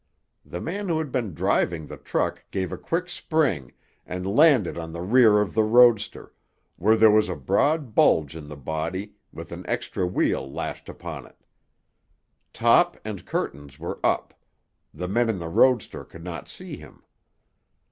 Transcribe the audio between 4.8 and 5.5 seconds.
the rear